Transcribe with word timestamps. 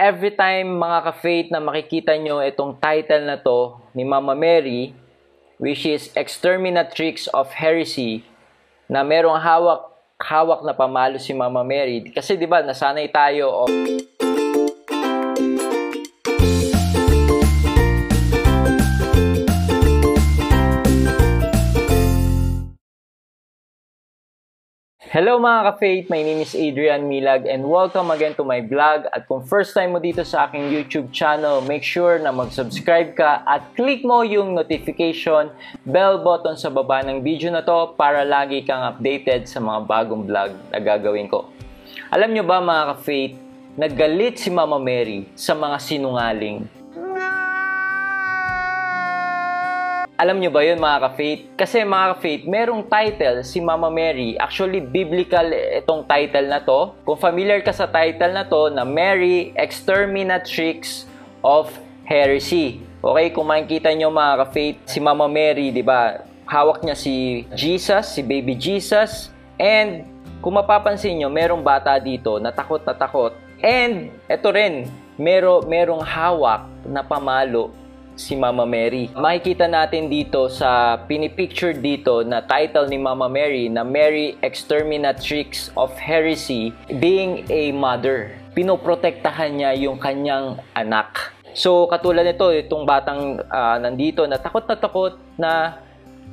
every 0.00 0.32
time 0.32 0.80
mga 0.80 1.12
ka-faith 1.12 1.48
na 1.52 1.60
makikita 1.60 2.16
nyo 2.16 2.40
itong 2.40 2.80
title 2.80 3.28
na 3.28 3.36
to 3.36 3.76
ni 3.92 4.00
Mama 4.00 4.32
Mary, 4.32 4.96
which 5.60 5.84
is 5.84 6.08
Exterminatrix 6.16 7.28
of 7.36 7.52
Heresy, 7.52 8.24
na 8.88 9.04
merong 9.04 9.36
hawak 9.36 9.92
hawak 10.16 10.64
na 10.64 10.72
pamalo 10.72 11.20
si 11.20 11.36
Mama 11.36 11.60
Mary. 11.60 12.00
Kasi 12.08 12.40
'di 12.40 12.48
ba, 12.48 12.64
nasanay 12.64 13.12
tayo 13.12 13.52
oh, 13.52 13.68
Hello 25.10 25.42
mga 25.42 25.74
ka-faith, 25.74 26.06
my 26.06 26.22
name 26.22 26.38
is 26.38 26.54
Adrian 26.54 27.10
Milag 27.10 27.42
and 27.42 27.66
welcome 27.66 28.14
again 28.14 28.30
to 28.38 28.46
my 28.46 28.62
vlog. 28.62 29.10
At 29.10 29.26
kung 29.26 29.42
first 29.42 29.74
time 29.74 29.90
mo 29.90 29.98
dito 29.98 30.22
sa 30.22 30.46
aking 30.46 30.70
YouTube 30.70 31.10
channel, 31.10 31.58
make 31.66 31.82
sure 31.82 32.22
na 32.22 32.30
mag-subscribe 32.30 33.18
ka 33.18 33.42
at 33.42 33.74
click 33.74 34.06
mo 34.06 34.22
yung 34.22 34.54
notification 34.54 35.50
bell 35.82 36.22
button 36.22 36.54
sa 36.54 36.70
baba 36.70 37.02
ng 37.02 37.26
video 37.26 37.50
na 37.50 37.58
to 37.58 37.90
para 37.98 38.22
lagi 38.22 38.62
kang 38.62 38.86
updated 38.86 39.50
sa 39.50 39.58
mga 39.58 39.82
bagong 39.82 40.30
vlog 40.30 40.54
na 40.70 40.78
gagawin 40.78 41.26
ko. 41.26 41.50
Alam 42.14 42.30
nyo 42.30 42.46
ba 42.46 42.62
mga 42.62 42.94
ka-faith, 42.94 43.34
naggalit 43.74 44.38
si 44.38 44.46
Mama 44.46 44.78
Mary 44.78 45.26
sa 45.34 45.58
mga 45.58 45.74
sinungaling 45.82 46.70
Alam 50.20 50.36
nyo 50.36 50.52
ba 50.52 50.60
yun 50.60 50.76
mga 50.76 51.00
ka-faith? 51.08 51.42
Kasi 51.56 51.80
mga 51.80 52.12
ka-faith, 52.12 52.44
merong 52.44 52.84
title 52.84 53.40
si 53.40 53.56
Mama 53.56 53.88
Mary. 53.88 54.36
Actually, 54.36 54.84
biblical 54.84 55.48
itong 55.80 56.04
title 56.04 56.44
na 56.44 56.60
to. 56.60 56.92
Kung 57.08 57.16
familiar 57.16 57.64
ka 57.64 57.72
sa 57.72 57.88
title 57.88 58.36
na 58.36 58.44
to, 58.44 58.68
na 58.68 58.84
Mary, 58.84 59.56
Exterminatrix 59.56 61.08
of 61.40 61.72
Heresy. 62.04 62.84
Okay, 63.00 63.32
kung 63.32 63.48
makikita 63.48 63.96
nyo 63.96 64.12
mga 64.12 64.44
ka-faith, 64.44 64.76
si 64.84 65.00
Mama 65.00 65.24
Mary, 65.24 65.72
di 65.72 65.80
ba, 65.80 66.20
hawak 66.44 66.84
niya 66.84 67.00
si 67.00 67.48
Jesus, 67.56 68.12
si 68.12 68.20
baby 68.20 68.52
Jesus. 68.60 69.32
And 69.56 70.04
kung 70.44 70.52
mapapansin 70.52 71.16
nyo, 71.16 71.32
merong 71.32 71.64
bata 71.64 71.96
dito 71.96 72.36
na 72.36 72.52
takot 72.52 72.84
na 72.84 72.92
takot. 72.92 73.32
And 73.64 74.12
eto 74.28 74.52
rin, 74.52 74.84
mero, 75.16 75.64
merong 75.64 76.04
hawak 76.04 76.68
na 76.84 77.00
pamalo 77.00 77.72
si 78.16 78.36
Mama 78.38 78.64
Mary. 78.64 79.10
Makikita 79.16 79.66
natin 79.66 80.10
dito 80.10 80.46
sa 80.50 81.00
pinipicture 81.04 81.74
dito 81.74 82.22
na 82.22 82.44
title 82.44 82.86
ni 82.90 82.98
Mama 83.00 83.26
Mary 83.26 83.66
na 83.66 83.82
Mary 83.82 84.36
Exterminatrix 84.44 85.74
of 85.74 85.92
Heresy 85.98 86.74
being 87.00 87.46
a 87.50 87.70
mother. 87.74 88.36
Pinoprotektahan 88.52 89.56
niya 89.56 89.70
yung 89.78 89.96
kanyang 89.96 90.58
anak. 90.74 91.32
So 91.54 91.90
katulad 91.90 92.26
nito, 92.26 92.50
itong 92.54 92.86
batang 92.86 93.42
uh, 93.50 93.76
nandito 93.82 94.22
na 94.26 94.38
takot 94.38 94.66
na 94.66 94.76
takot 94.78 95.14
na 95.34 95.52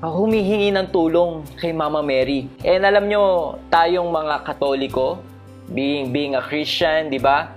humihingi 0.02 0.69
ng 0.69 0.94
tulong 0.94 1.41
kay 1.58 1.73
Mama 1.73 2.06
Mary. 2.06 2.45
And 2.62 2.86
alam 2.86 3.09
nyo, 3.09 3.58
tayong 3.73 4.14
mga 4.14 4.45
Katoliko, 4.45 5.17
being 5.73 6.14
being 6.14 6.38
a 6.38 6.44
Christian, 6.44 7.09
'di 7.09 7.19
ba? 7.19 7.52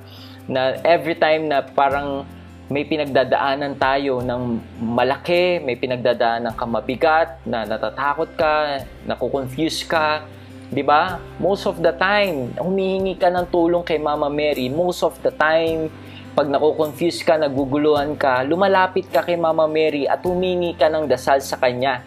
Na 0.48 0.74
every 0.82 1.14
time 1.14 1.46
na 1.46 1.62
parang 1.62 2.24
may 2.70 2.86
pinagdadaanan 2.86 3.74
tayo 3.82 4.22
ng 4.22 4.42
malaki, 4.78 5.58
may 5.58 5.74
pinagdadaanan 5.74 6.54
ka 6.54 6.64
mabigat, 6.70 7.42
na 7.42 7.66
natatakot 7.66 8.30
ka, 8.38 8.86
nakukonfuse 9.10 9.90
ka, 9.90 10.22
di 10.70 10.86
ba? 10.86 11.18
Most 11.42 11.66
of 11.66 11.82
the 11.82 11.90
time, 11.98 12.54
humihingi 12.54 13.18
ka 13.18 13.26
ng 13.26 13.50
tulong 13.50 13.82
kay 13.82 13.98
Mama 13.98 14.30
Mary. 14.30 14.70
Most 14.70 15.02
of 15.02 15.18
the 15.18 15.34
time, 15.34 15.90
pag 16.38 16.46
nakukonfuse 16.46 17.26
ka, 17.26 17.42
naguguluhan 17.42 18.14
ka, 18.14 18.46
lumalapit 18.46 19.10
ka 19.10 19.26
kay 19.26 19.34
Mama 19.34 19.66
Mary 19.66 20.06
at 20.06 20.22
humingi 20.22 20.78
ka 20.78 20.86
ng 20.86 21.10
dasal 21.10 21.42
sa 21.42 21.58
Kanya. 21.58 22.06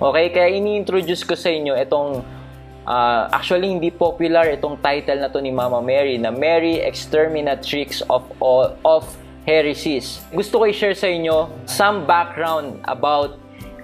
Okay? 0.00 0.32
Kaya 0.32 0.48
ini-introduce 0.48 1.28
ko 1.28 1.36
sa 1.36 1.52
inyo 1.52 1.76
itong 1.76 2.24
uh, 2.88 3.28
actually 3.36 3.68
hindi 3.68 3.92
popular 3.92 4.48
itong 4.56 4.80
title 4.80 5.20
na 5.20 5.28
to 5.28 5.44
ni 5.44 5.52
Mama 5.52 5.84
Mary 5.84 6.16
na 6.16 6.32
Mary 6.32 6.80
Exterminatrix 6.80 8.00
of 8.08 8.24
all 8.40 8.72
of 8.80 9.04
heresies. 9.50 10.22
Gusto 10.30 10.62
ko 10.62 10.64
i-share 10.70 10.94
sa 10.94 11.10
inyo 11.10 11.50
some 11.66 12.06
background 12.06 12.78
about 12.86 13.34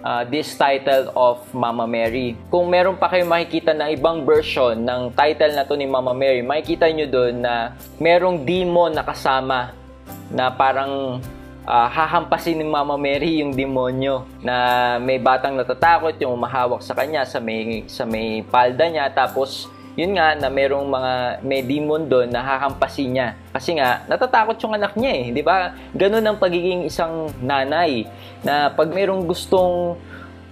uh, 0.07 0.23
this 0.31 0.55
title 0.55 1.11
of 1.19 1.43
Mama 1.51 1.91
Mary. 1.91 2.39
Kung 2.47 2.71
meron 2.71 2.95
pa 2.95 3.11
kayong 3.11 3.27
makikita 3.27 3.75
na 3.75 3.91
ibang 3.91 4.23
version 4.23 4.79
ng 4.79 5.11
title 5.19 5.59
na 5.59 5.67
to 5.67 5.75
ni 5.75 5.91
Mama 5.91 6.15
Mary, 6.15 6.47
makikita 6.47 6.87
nyo 6.95 7.11
doon 7.11 7.43
na 7.43 7.75
merong 7.99 8.47
demon 8.47 8.95
na 8.95 9.03
kasama 9.03 9.75
na 10.31 10.55
parang 10.55 11.19
uh, 11.67 11.89
hahampasin 11.91 12.63
ni 12.63 12.67
Mama 12.67 12.95
Mary 12.95 13.43
yung 13.43 13.51
demonyo 13.51 14.23
na 14.41 14.97
may 15.03 15.19
batang 15.19 15.59
natatakot 15.59 16.15
yung 16.23 16.39
umahawak 16.39 16.81
sa 16.81 16.95
kanya 16.95 17.27
sa 17.27 17.43
may 17.43 17.83
sa 17.91 18.07
may 18.07 18.47
palda 18.47 18.87
niya 18.87 19.11
tapos 19.11 19.67
yun 19.97 20.13
nga 20.13 20.37
na 20.37 20.53
merong 20.53 20.85
mga 20.85 21.13
may 21.41 21.65
demon 21.65 22.05
doon 22.05 22.29
na 22.29 22.45
hahampasin 22.45 23.17
niya. 23.17 23.29
Kasi 23.49 23.81
nga, 23.81 24.05
natatakot 24.05 24.61
yung 24.61 24.77
anak 24.77 24.93
niya 24.93 25.13
eh. 25.17 25.25
Di 25.33 25.41
ba? 25.41 25.73
Ganun 25.97 26.21
ang 26.21 26.37
pagiging 26.37 26.85
isang 26.85 27.33
nanay. 27.41 28.05
Na 28.45 28.69
pag 28.69 28.93
merong 28.93 29.25
gustong 29.25 29.97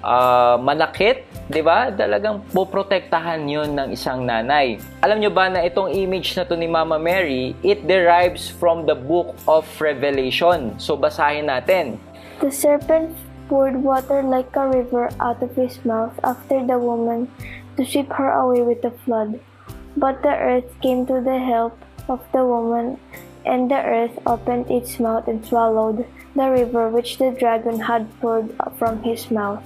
uh, 0.01 0.57
manakit, 0.57 1.29
di 1.45 1.61
ba? 1.61 1.93
Talagang 1.93 2.41
poprotektahan 2.57 3.45
yon 3.45 3.77
ng 3.77 3.89
isang 3.93 4.25
nanay. 4.25 4.81
Alam 5.05 5.21
nyo 5.21 5.29
ba 5.29 5.53
na 5.53 5.61
itong 5.61 5.93
image 5.93 6.33
na 6.41 6.49
to 6.49 6.57
ni 6.57 6.65
Mama 6.65 6.97
Mary, 6.97 7.53
it 7.61 7.85
derives 7.85 8.49
from 8.49 8.89
the 8.89 8.97
book 8.97 9.37
of 9.45 9.69
Revelation. 9.77 10.73
So, 10.81 10.97
basahin 10.97 11.53
natin. 11.53 12.01
The 12.41 12.49
serpent 12.49 13.13
poured 13.53 13.77
water 13.77 14.25
like 14.25 14.49
a 14.57 14.65
river 14.65 15.13
out 15.21 15.45
of 15.45 15.53
his 15.53 15.77
mouth 15.85 16.17
after 16.25 16.65
the 16.65 16.81
woman 16.81 17.29
to 17.77 17.85
sweep 17.85 18.13
her 18.13 18.31
away 18.31 18.63
with 18.63 18.83
the 18.83 18.91
flood. 18.91 19.41
But 19.97 20.23
the 20.23 20.35
earth 20.35 20.69
came 20.81 21.07
to 21.07 21.21
the 21.21 21.39
help 21.39 21.79
of 22.09 22.21
the 22.33 22.45
woman, 22.45 22.99
and 23.45 23.71
the 23.71 23.83
earth 23.83 24.19
opened 24.27 24.71
its 24.71 24.99
mouth 24.99 25.29
and 25.29 25.45
swallowed 25.45 26.07
the 26.35 26.51
river 26.51 26.89
which 26.89 27.19
the 27.19 27.31
dragon 27.31 27.81
had 27.81 28.09
poured 28.21 28.51
from 28.79 29.03
his 29.03 29.31
mouth. 29.31 29.63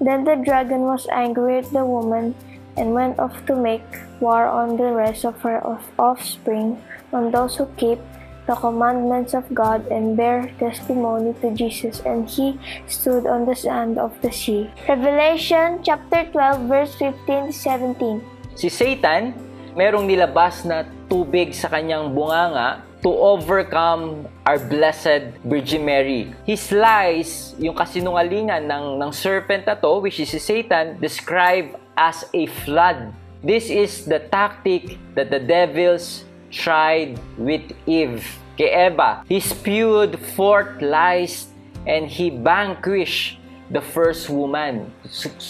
Then 0.00 0.24
the 0.24 0.36
dragon 0.36 0.82
was 0.82 1.08
angry 1.10 1.58
at 1.58 1.72
the 1.72 1.84
woman 1.84 2.34
and 2.76 2.92
went 2.92 3.18
off 3.18 3.44
to 3.46 3.56
make 3.56 3.82
war 4.20 4.46
on 4.46 4.76
the 4.76 4.92
rest 4.92 5.24
of 5.24 5.40
her 5.40 5.64
offspring, 5.98 6.82
on 7.12 7.30
those 7.30 7.56
who 7.56 7.66
keep 7.76 7.98
the 8.46 8.54
commandments 8.54 9.34
of 9.34 9.44
God 9.52 9.86
and 9.90 10.16
bear 10.16 10.50
testimony 10.58 11.34
to 11.42 11.50
Jesus, 11.52 12.00
and 12.06 12.30
he 12.30 12.58
stood 12.86 13.26
on 13.26 13.44
the 13.46 13.54
sand 13.54 13.98
of 13.98 14.14
the 14.22 14.30
sea. 14.30 14.70
Revelation 14.88 15.82
chapter 15.82 16.24
12 16.30 16.70
verse 16.70 16.94
15 16.98 17.50
to 17.50 17.52
17. 17.52 18.56
Si 18.56 18.70
Satan, 18.70 19.34
merong 19.76 20.08
nilabas 20.08 20.64
na 20.64 20.86
tubig 21.10 21.52
sa 21.52 21.68
kanyang 21.68 22.14
bunganga 22.14 22.86
to 23.04 23.12
overcome 23.12 24.26
our 24.42 24.58
blessed 24.58 25.30
Virgin 25.46 25.86
Mary. 25.86 26.32
His 26.42 26.74
lies, 26.74 27.54
yung 27.62 27.78
kasinungalingan 27.78 28.66
ng, 28.66 28.98
ng 28.98 29.12
serpent 29.14 29.62
na 29.62 29.78
to, 29.78 30.02
which 30.02 30.18
is 30.18 30.32
si 30.32 30.42
Satan, 30.42 30.98
described 30.98 31.78
as 31.94 32.26
a 32.34 32.50
flood. 32.66 33.14
This 33.46 33.70
is 33.70 34.10
the 34.10 34.18
tactic 34.26 34.98
that 35.14 35.30
the 35.30 35.38
devils 35.38 36.25
tried 36.50 37.18
with 37.38 37.64
Eve. 37.86 38.24
Kay 38.56 38.88
Eva, 38.88 39.20
he 39.28 39.36
spewed 39.36 40.16
forth 40.32 40.80
lies 40.80 41.52
and 41.84 42.08
he 42.08 42.32
vanquished 42.32 43.36
the 43.68 43.84
first 43.84 44.32
woman. 44.32 44.88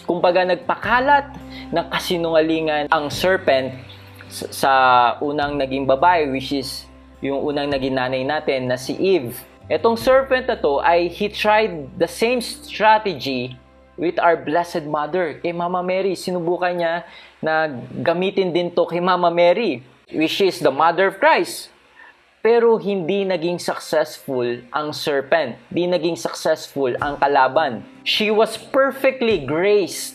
Kumbaga 0.09 0.43
nagpakalat 0.43 1.39
ng 1.71 1.87
kasinungalingan 1.87 2.91
ang 2.91 3.07
serpent 3.07 3.71
sa 4.29 4.73
unang 5.23 5.55
naging 5.55 5.87
babae 5.87 6.27
which 6.35 6.51
is 6.51 6.91
yung 7.23 7.47
unang 7.47 7.71
naging 7.71 7.95
nanay 7.95 8.27
natin 8.27 8.67
na 8.67 8.75
si 8.75 8.99
Eve. 8.99 9.39
Etong 9.71 9.95
serpent 9.99 10.51
na 10.51 10.59
to 10.59 10.83
ay 10.83 11.07
he 11.07 11.31
tried 11.31 11.95
the 11.99 12.11
same 12.11 12.43
strategy 12.43 13.55
with 13.97 14.21
our 14.21 14.37
Blessed 14.37 14.85
Mother, 14.85 15.41
kay 15.41 15.57
Mama 15.57 15.81
Mary. 15.81 16.13
Sinubukan 16.13 16.77
niya 16.77 16.95
na 17.41 17.71
gamitin 18.05 18.53
din 18.53 18.69
to 18.71 18.85
kay 18.85 19.01
Mama 19.01 19.33
Mary 19.33 19.81
which 20.13 20.39
is 20.41 20.63
the 20.63 20.71
mother 20.71 21.11
of 21.11 21.19
Christ. 21.19 21.71
Pero 22.47 22.79
hindi 22.79 23.27
naging 23.27 23.59
successful 23.59 24.63
ang 24.71 24.95
serpent. 24.95 25.59
Hindi 25.67 25.99
naging 25.99 26.15
successful 26.15 26.95
ang 27.03 27.19
kalaban. 27.19 27.83
She 28.07 28.31
was 28.31 28.55
perfectly 28.55 29.43
graced 29.43 30.15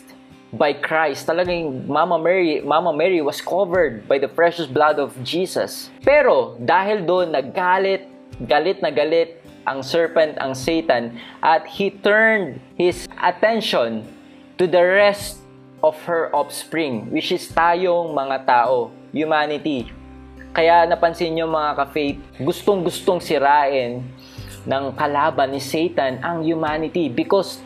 by 0.55 0.71
Christ. 0.71 1.27
Talagang 1.27 1.91
Mama 1.91 2.15
Mary, 2.15 2.63
Mama 2.63 2.95
Mary 2.95 3.19
was 3.19 3.43
covered 3.43 4.07
by 4.07 4.15
the 4.15 4.31
precious 4.31 4.63
blood 4.63 4.95
of 4.95 5.11
Jesus. 5.27 5.91
Pero 6.07 6.55
dahil 6.55 7.03
doon 7.03 7.35
nagalit, 7.35 8.07
galit 8.47 8.79
na 8.79 8.95
galit 8.95 9.43
ang 9.67 9.83
serpent, 9.83 10.39
ang 10.39 10.55
Satan, 10.55 11.19
at 11.43 11.67
he 11.67 11.91
turned 11.91 12.63
his 12.79 13.11
attention 13.19 14.07
to 14.55 14.71
the 14.71 14.79
rest 14.79 15.43
of 15.83 15.99
her 16.07 16.31
offspring, 16.31 17.11
which 17.11 17.35
is 17.35 17.51
tayong 17.51 18.15
mga 18.15 18.47
tao 18.47 19.00
humanity. 19.15 19.87
Kaya 20.51 20.83
napansin 20.83 21.31
nyo 21.31 21.47
mga 21.47 21.71
ka-faith, 21.79 22.19
gustong-gustong 22.43 23.23
sirain 23.23 24.03
ng 24.67 24.83
kalaban 24.93 25.55
ni 25.55 25.63
Satan 25.63 26.19
ang 26.19 26.43
humanity 26.43 27.07
because 27.07 27.63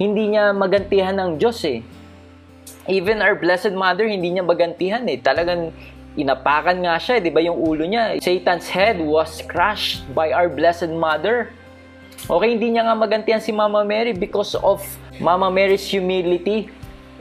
hindi 0.00 0.32
niya 0.32 0.56
magantihan 0.56 1.12
ng 1.12 1.36
Diyos 1.36 1.60
eh. 1.68 1.84
Even 2.88 3.22
our 3.22 3.36
Blessed 3.36 3.76
Mother, 3.76 4.08
hindi 4.08 4.32
niya 4.32 4.42
magantihan 4.42 5.04
eh. 5.06 5.20
Talagang 5.20 5.70
inapakan 6.18 6.82
nga 6.82 6.98
siya, 6.98 7.22
di 7.22 7.30
ba 7.30 7.38
yung 7.38 7.56
ulo 7.56 7.86
niya? 7.86 8.18
Satan's 8.18 8.68
head 8.68 8.98
was 8.98 9.44
crushed 9.46 10.02
by 10.16 10.32
our 10.32 10.48
Blessed 10.50 10.90
Mother. 10.90 11.52
Okay, 12.26 12.58
hindi 12.58 12.74
niya 12.74 12.90
nga 12.90 12.96
magantihan 12.96 13.42
si 13.42 13.54
Mama 13.54 13.86
Mary 13.86 14.16
because 14.16 14.56
of 14.58 14.82
Mama 15.22 15.52
Mary's 15.52 15.86
humility. 15.86 16.72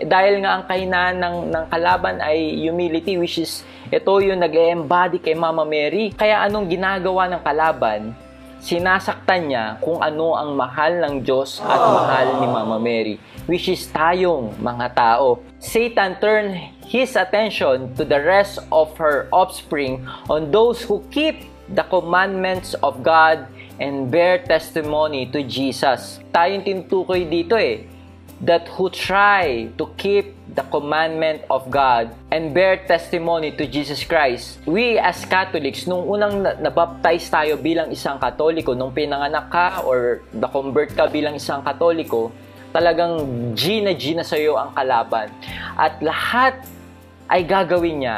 Dahil 0.05 0.41
nga 0.41 0.57
ang 0.57 0.63
kahinaan 0.65 1.17
ng, 1.21 1.37
ng 1.53 1.65
kalaban 1.69 2.17
ay 2.21 2.57
humility 2.57 3.17
which 3.17 3.37
is 3.41 3.61
ito 3.91 4.07
yung 4.23 4.39
nag-embody 4.39 5.19
kay 5.19 5.35
Mama 5.35 5.67
Mary. 5.67 6.15
Kaya 6.15 6.47
anong 6.47 6.71
ginagawa 6.71 7.27
ng 7.27 7.41
kalaban? 7.43 8.15
Sinasaktan 8.61 9.49
niya 9.49 9.65
kung 9.81 9.99
ano 9.99 10.37
ang 10.37 10.53
mahal 10.53 11.01
ng 11.01 11.25
Diyos 11.25 11.59
at 11.59 11.81
mahal 11.81 12.27
ni 12.39 12.47
Mama 12.47 12.77
Mary, 12.77 13.17
which 13.49 13.67
is 13.67 13.89
tayong 13.89 14.53
mga 14.61 14.93
tao. 14.93 15.41
Satan 15.57 16.15
turned 16.21 16.55
his 16.85 17.17
attention 17.17 17.91
to 17.97 18.05
the 18.05 18.21
rest 18.21 18.61
of 18.69 18.93
her 19.01 19.25
offspring 19.33 20.05
on 20.29 20.53
those 20.53 20.85
who 20.85 21.01
keep 21.09 21.43
the 21.73 21.83
commandments 21.89 22.77
of 22.85 23.01
God 23.01 23.49
and 23.81 24.13
bear 24.13 24.39
testimony 24.45 25.25
to 25.33 25.41
Jesus. 25.41 26.21
Tayong 26.29 26.61
tinutukoy 26.63 27.25
dito 27.25 27.57
eh 27.57 27.91
that 28.41 28.65
who 28.73 28.89
try 28.89 29.69
to 29.77 29.85
keep 29.97 30.33
the 30.51 30.65
commandment 30.67 31.45
of 31.47 31.69
God 31.71 32.11
and 32.33 32.51
bear 32.51 32.83
testimony 32.83 33.55
to 33.55 33.63
Jesus 33.69 34.03
Christ. 34.03 34.59
We 34.67 34.99
as 34.99 35.23
Catholics, 35.23 35.87
nung 35.87 36.09
unang 36.09 36.43
nabaptize 36.59 37.29
tayo 37.31 37.55
bilang 37.55 37.93
isang 37.93 38.19
Katoliko, 38.19 38.75
nung 38.75 38.91
pinanganak 38.91 39.47
ka 39.47 39.85
or 39.87 40.25
na-convert 40.33 40.91
ka 40.91 41.07
bilang 41.07 41.37
isang 41.37 41.63
Katoliko, 41.63 42.33
talagang 42.73 43.23
G 43.55 43.79
na 43.79 43.93
G 43.95 44.17
na 44.17 44.25
sa'yo 44.25 44.57
ang 44.59 44.75
kalaban. 44.75 45.31
At 45.77 46.01
lahat 46.03 46.65
ay 47.31 47.47
gagawin 47.47 48.03
niya 48.03 48.17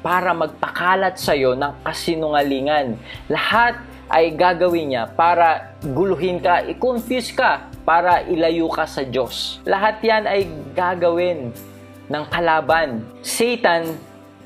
para 0.00 0.32
magpakalat 0.32 1.20
sa'yo 1.20 1.52
ng 1.58 1.84
kasinungalingan. 1.84 2.96
Lahat 3.28 3.76
ay 4.08 4.32
gagawin 4.32 4.96
niya 4.96 5.04
para 5.12 5.76
guluhin 5.84 6.40
ka, 6.40 6.64
i-confuse 6.64 7.36
ka, 7.36 7.68
para 7.88 8.20
ilayo 8.28 8.68
ka 8.68 8.84
sa 8.84 9.00
Diyos. 9.00 9.64
Lahat 9.64 9.96
yan 10.04 10.28
ay 10.28 10.44
gagawin 10.76 11.56
ng 12.12 12.24
kalaban. 12.28 13.00
Satan 13.24 13.96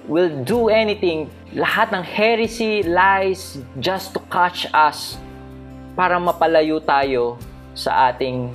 will 0.07 0.31
do 0.47 0.71
anything, 0.71 1.27
lahat 1.51 1.91
ng 1.91 2.07
heresy, 2.07 2.87
lies, 2.87 3.59
just 3.83 4.15
to 4.15 4.23
catch 4.31 4.71
us 4.71 5.19
para 5.99 6.23
mapalayo 6.23 6.79
tayo 6.79 7.35
sa 7.75 8.15
ating 8.15 8.55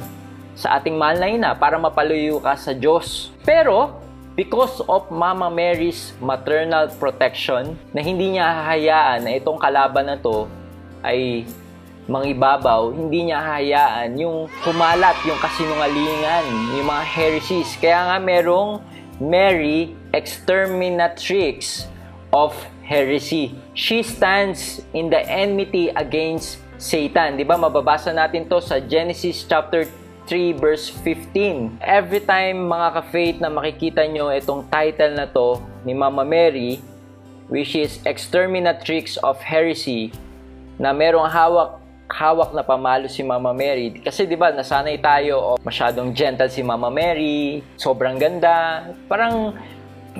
sa 0.56 0.80
ating 0.80 0.96
mahal 0.96 1.20
na 1.20 1.28
ina, 1.30 1.52
para 1.52 1.76
mapalayo 1.76 2.40
ka 2.40 2.56
sa 2.56 2.72
Diyos. 2.72 3.30
Pero, 3.44 3.94
because 4.34 4.82
of 4.88 5.06
Mama 5.12 5.52
Mary's 5.52 6.18
maternal 6.18 6.90
protection, 6.96 7.76
na 7.94 8.02
hindi 8.02 8.40
niya 8.40 8.66
hahayaan 8.66 9.28
na 9.28 9.36
itong 9.36 9.60
kalaban 9.62 10.10
na 10.10 10.18
to 10.18 10.50
ay 11.06 11.46
mangibabaw, 12.08 12.96
hindi 12.96 13.28
niya 13.28 13.44
hahayaan 13.44 14.16
yung 14.16 14.48
kumalat, 14.64 15.20
yung 15.28 15.38
kasinungalingan, 15.44 16.46
yung 16.80 16.88
mga 16.88 17.04
heresies. 17.04 17.76
Kaya 17.78 18.08
nga 18.12 18.18
merong 18.18 18.80
Mary 19.20 19.92
exterminatrix 20.16 21.86
of 22.32 22.56
heresy. 22.88 23.52
She 23.76 24.02
stands 24.02 24.80
in 24.96 25.12
the 25.12 25.20
enmity 25.20 25.92
against 25.92 26.64
Satan. 26.80 27.36
Di 27.36 27.44
ba? 27.44 27.60
Mababasa 27.60 28.16
natin 28.16 28.48
to 28.48 28.64
sa 28.64 28.80
Genesis 28.80 29.44
chapter 29.44 29.84
3 30.30 30.56
verse 30.56 30.92
15. 31.04 31.82
Every 31.84 32.24
time 32.24 32.68
mga 32.68 32.88
ka-faith 33.02 33.38
na 33.44 33.52
makikita 33.52 34.08
nyo 34.08 34.32
itong 34.32 34.68
title 34.72 35.16
na 35.16 35.28
to 35.28 35.60
ni 35.84 35.92
Mama 35.96 36.24
Mary, 36.24 36.80
which 37.52 37.76
is 37.76 38.00
Exterminatrix 38.04 39.16
of 39.24 39.40
Heresy, 39.40 40.12
na 40.78 40.94
merong 40.94 41.26
hawak 41.26 41.77
hawak 42.08 42.56
na 42.56 42.64
pamalo 42.64 43.12
si 43.12 43.22
Mama 43.22 43.52
Mary. 43.52 44.00
Kasi 44.00 44.24
'di 44.24 44.40
ba, 44.40 44.52
nasanay 44.52 44.98
tayo 45.00 45.56
oh, 45.56 45.58
masyadong 45.62 46.16
gentle 46.16 46.50
si 46.50 46.64
Mama 46.64 46.88
Mary, 46.88 47.62
sobrang 47.76 48.16
ganda, 48.16 48.88
parang 49.12 49.54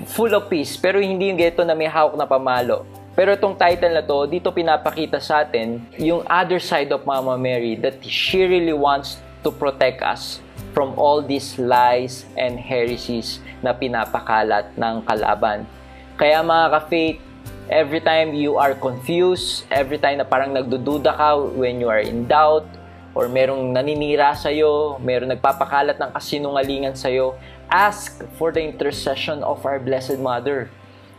full 0.06 0.30
of 0.30 0.46
peace, 0.46 0.78
pero 0.78 1.02
hindi 1.02 1.32
yung 1.32 1.40
geto 1.40 1.66
na 1.66 1.74
may 1.74 1.90
hawak 1.90 2.14
na 2.14 2.28
pamalo. 2.28 2.86
Pero 3.18 3.34
itong 3.34 3.58
title 3.58 3.98
na 3.98 4.04
to, 4.06 4.30
dito 4.30 4.54
pinapakita 4.54 5.18
sa 5.18 5.42
atin 5.42 5.82
yung 5.98 6.22
other 6.30 6.62
side 6.62 6.94
of 6.94 7.02
Mama 7.02 7.34
Mary 7.34 7.74
that 7.74 7.98
she 8.06 8.46
really 8.46 8.76
wants 8.76 9.18
to 9.42 9.50
protect 9.50 10.06
us 10.06 10.38
from 10.70 10.94
all 10.94 11.18
these 11.18 11.58
lies 11.58 12.22
and 12.38 12.54
heresies 12.62 13.42
na 13.58 13.74
pinapakalat 13.74 14.70
ng 14.78 15.02
kalaban. 15.02 15.66
Kaya 16.14 16.46
mga 16.46 16.66
ka-faith, 16.78 17.18
every 17.68 18.00
time 18.00 18.32
you 18.32 18.56
are 18.56 18.74
confused, 18.74 19.64
every 19.70 20.00
time 20.00 20.18
na 20.18 20.26
parang 20.26 20.56
nagdududa 20.56 21.12
ka 21.16 21.36
when 21.56 21.80
you 21.80 21.88
are 21.88 22.00
in 22.00 22.26
doubt, 22.26 22.64
or 23.14 23.28
merong 23.28 23.72
naninira 23.72 24.36
sa'yo, 24.36 24.96
merong 25.00 25.32
nagpapakalat 25.32 25.96
ng 26.00 26.10
kasinungalingan 26.12 26.94
sa'yo, 26.96 27.36
ask 27.68 28.24
for 28.36 28.52
the 28.52 28.62
intercession 28.62 29.42
of 29.42 29.64
our 29.66 29.78
Blessed 29.82 30.18
Mother. 30.22 30.70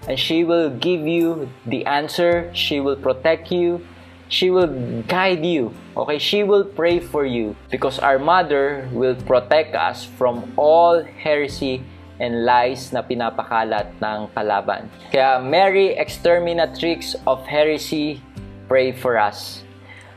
And 0.07 0.17
she 0.17 0.47
will 0.47 0.71
give 0.71 1.03
you 1.03 1.51
the 1.67 1.85
answer, 1.85 2.49
she 2.55 2.79
will 2.79 2.95
protect 2.95 3.51
you, 3.51 3.83
she 4.29 4.49
will 4.49 4.69
guide 5.11 5.43
you. 5.43 5.73
Okay, 5.97 6.17
she 6.17 6.43
will 6.47 6.63
pray 6.63 7.03
for 7.03 7.25
you 7.25 7.57
because 7.69 7.99
our 7.99 8.17
mother 8.17 8.87
will 8.93 9.15
protect 9.27 9.75
us 9.75 10.05
from 10.05 10.53
all 10.55 11.03
heresy 11.03 11.83
and 12.19 12.43
lies 12.43 12.91
na 12.91 13.01
pinapakalat 13.01 13.87
ng 13.97 14.27
kalaban. 14.35 14.91
Kaya 15.09 15.39
Mary, 15.39 15.95
exterminatrix 15.95 17.15
of 17.23 17.41
heresy, 17.47 18.19
pray 18.67 18.91
for 18.91 19.15
us. 19.15 19.63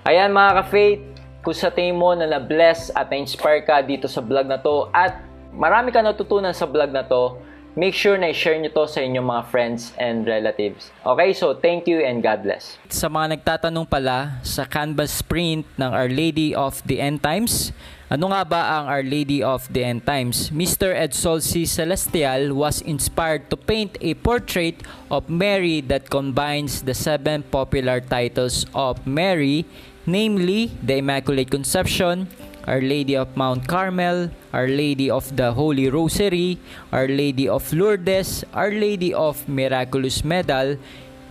Ayan 0.02 0.34
mga 0.34 0.50
ka-faith, 0.62 1.02
kung 1.42 1.54
sa 1.54 1.70
tingin 1.70 1.98
mo 1.98 2.14
na 2.14 2.26
na-bless 2.26 2.90
at 2.94 3.10
na-inspire 3.10 3.62
ka 3.66 3.82
dito 3.82 4.06
sa 4.06 4.22
vlog 4.22 4.46
na 4.46 4.58
to 4.58 4.90
at 4.94 5.22
marami 5.54 5.90
ka 5.90 6.02
natutunan 6.02 6.54
sa 6.54 6.66
vlog 6.66 6.90
na 6.90 7.02
to, 7.06 7.38
make 7.74 7.96
sure 7.96 8.20
na 8.20 8.30
i-share 8.30 8.60
nyo 8.60 8.68
to 8.68 8.84
sa 8.84 9.00
inyong 9.00 9.24
mga 9.24 9.42
friends 9.48 9.96
and 9.96 10.28
relatives. 10.28 10.92
Okay, 11.06 11.32
so 11.32 11.56
thank 11.56 11.88
you 11.88 12.04
and 12.04 12.20
God 12.20 12.44
bless. 12.44 12.76
Sa 12.92 13.08
mga 13.08 13.40
nagtatanong 13.40 13.88
pala 13.88 14.42
sa 14.44 14.68
canvas 14.68 15.24
print 15.24 15.64
ng 15.80 15.90
Our 15.90 16.12
Lady 16.12 16.52
of 16.52 16.84
the 16.84 17.00
End 17.00 17.24
Times, 17.24 17.72
ano 18.12 18.28
nga 18.28 18.44
ba 18.44 18.62
ang 18.76 18.92
Our 18.92 19.00
Lady 19.08 19.40
of 19.40 19.64
the 19.72 19.80
End 19.80 20.04
Times? 20.04 20.52
Mr. 20.52 20.92
Edsol 20.92 21.40
C. 21.40 21.64
Celestial 21.64 22.52
was 22.52 22.84
inspired 22.84 23.48
to 23.48 23.56
paint 23.56 23.96
a 24.04 24.12
portrait 24.20 24.84
of 25.08 25.32
Mary 25.32 25.80
that 25.88 26.12
combines 26.12 26.84
the 26.84 26.92
seven 26.92 27.40
popular 27.40 28.04
titles 28.04 28.68
of 28.76 29.00
Mary, 29.08 29.64
namely 30.04 30.68
the 30.84 31.00
Immaculate 31.00 31.48
Conception, 31.48 32.28
Our 32.68 32.84
Lady 32.84 33.16
of 33.16 33.32
Mount 33.32 33.64
Carmel, 33.64 34.28
Our 34.52 34.68
Lady 34.68 35.08
of 35.08 35.32
the 35.32 35.56
Holy 35.56 35.88
Rosary, 35.88 36.60
Our 36.92 37.08
Lady 37.08 37.48
of 37.48 37.64
Lourdes, 37.72 38.44
Our 38.52 38.76
Lady 38.76 39.16
of 39.16 39.40
Miraculous 39.48 40.20
Medal, 40.20 40.76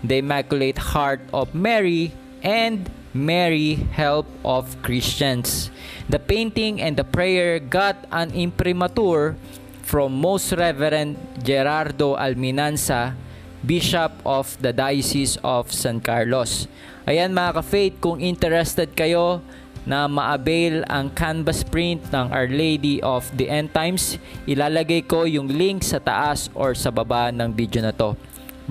the 0.01 0.17
Immaculate 0.17 0.81
Heart 0.81 1.21
of 1.29 1.53
Mary, 1.53 2.09
and 2.41 2.89
Mary, 3.11 3.75
Help 3.91 4.27
of 4.43 4.79
Christians. 4.79 5.67
The 6.07 6.19
painting 6.19 6.79
and 6.79 6.95
the 6.95 7.03
prayer 7.03 7.59
got 7.59 8.07
an 8.11 8.31
imprimatur 8.31 9.35
from 9.83 10.15
Most 10.15 10.55
Reverend 10.55 11.19
Gerardo 11.43 12.15
Alminanza, 12.15 13.15
Bishop 13.59 14.15
of 14.23 14.55
the 14.63 14.71
Diocese 14.71 15.35
of 15.43 15.69
San 15.75 15.99
Carlos. 15.99 16.71
Ayan 17.03 17.35
mga 17.35 17.59
ka-faith, 17.59 17.99
kung 17.99 18.23
interested 18.23 18.95
kayo 18.95 19.43
na 19.83 20.07
ma-avail 20.07 20.85
ang 20.87 21.11
canvas 21.11 21.65
print 21.65 21.99
ng 22.13 22.31
Our 22.31 22.47
Lady 22.47 23.01
of 23.03 23.27
the 23.35 23.49
End 23.51 23.73
Times, 23.73 24.15
ilalagay 24.47 25.03
ko 25.03 25.27
yung 25.27 25.51
link 25.51 25.83
sa 25.83 25.99
taas 25.99 26.47
or 26.55 26.71
sa 26.77 26.93
baba 26.93 27.33
ng 27.33 27.51
video 27.51 27.83
na 27.83 27.91
to. 27.91 28.15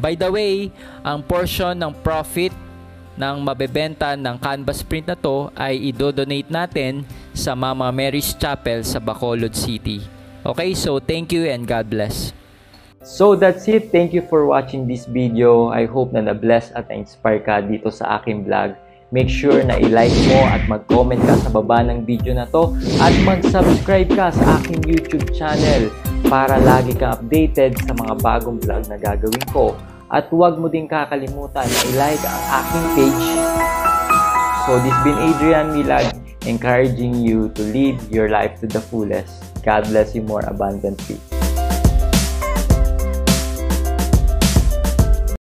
By 0.00 0.16
the 0.16 0.32
way, 0.32 0.73
ang 1.04 1.20
portion 1.26 1.76
ng 1.76 1.92
profit 2.00 2.54
ng 3.18 3.36
mabebenta 3.42 4.14
ng 4.14 4.36
canvas 4.38 4.84
print 4.84 5.10
na 5.10 5.16
to 5.18 5.50
ay 5.58 5.78
idodonate 5.90 6.50
natin 6.50 7.02
sa 7.34 7.56
Mama 7.58 7.90
Mary's 7.90 8.34
Chapel 8.36 8.86
sa 8.86 9.02
Bacolod 9.02 9.56
City. 9.56 10.02
Okay, 10.40 10.72
so 10.72 11.02
thank 11.02 11.34
you 11.34 11.44
and 11.48 11.68
God 11.68 11.90
bless. 11.90 12.32
So 13.00 13.32
that's 13.32 13.64
it. 13.64 13.88
Thank 13.88 14.12
you 14.12 14.20
for 14.20 14.44
watching 14.44 14.84
this 14.84 15.08
video. 15.08 15.72
I 15.72 15.88
hope 15.88 16.12
na 16.12 16.20
na-bless 16.20 16.68
at 16.76 16.92
na-inspire 16.92 17.40
ka 17.40 17.64
dito 17.64 17.88
sa 17.88 18.20
aking 18.20 18.44
vlog. 18.44 18.76
Make 19.10 19.32
sure 19.32 19.64
na 19.64 19.80
i-like 19.80 20.14
mo 20.30 20.40
at 20.46 20.68
mag-comment 20.70 21.18
ka 21.24 21.34
sa 21.40 21.50
baba 21.50 21.82
ng 21.82 22.04
video 22.04 22.30
na 22.36 22.46
to 22.52 22.76
at 23.02 23.10
mag-subscribe 23.26 24.06
ka 24.12 24.30
sa 24.30 24.60
aking 24.60 24.84
YouTube 24.84 25.32
channel 25.34 25.90
para 26.28 26.60
lagi 26.62 26.94
kang 26.94 27.18
updated 27.18 27.74
sa 27.82 27.96
mga 27.96 28.20
bagong 28.22 28.60
vlog 28.62 28.84
na 28.86 29.00
gagawin 29.00 29.44
ko. 29.50 29.74
At 30.10 30.26
huwag 30.26 30.58
mo 30.58 30.66
din 30.66 30.90
kakalimutan 30.90 31.70
na 31.70 31.80
i-like 31.94 32.24
ang 32.26 32.42
aking 32.58 32.86
page. 32.98 33.26
So 34.66 34.82
this 34.82 34.98
been 35.06 35.14
Adrian 35.22 35.70
Milag 35.70 36.10
encouraging 36.50 37.22
you 37.22 37.46
to 37.54 37.62
live 37.70 38.02
your 38.10 38.26
life 38.26 38.58
to 38.58 38.66
the 38.66 38.82
fullest. 38.82 39.38
God 39.62 39.86
bless 39.86 40.10
you 40.18 40.26
more 40.26 40.42
abundantly. 40.50 41.29